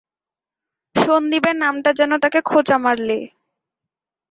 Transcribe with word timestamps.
সন্দীপের 0.95 1.55
নামটা 1.55 1.89
যেন 1.99 2.11
তাকে 2.23 2.39
খোঁচা 2.41 2.77
মারলে। 2.77 3.17